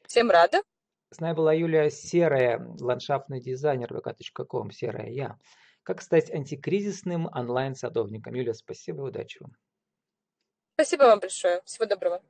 Всем 0.07 0.31
рада. 0.31 0.62
С 1.11 1.21
нами 1.21 1.35
была 1.35 1.55
Юлия 1.55 1.90
Серая, 1.90 2.61
ландшафтный 2.78 3.40
дизайнер 3.40 3.90
vk.com, 3.90 4.71
Серая 4.71 5.09
я. 5.09 5.38
Как 5.83 6.02
стать 6.02 6.31
антикризисным 6.31 7.26
онлайн-садовником? 7.33 8.35
Юлия, 8.35 8.55
спасибо 8.55 9.05
и 9.05 9.09
удачи 9.09 9.38
вам. 9.40 9.57
Спасибо 10.75 11.05
вам 11.05 11.21
большое. 11.21 11.62
Всего 11.64 11.87
доброго. 11.87 12.21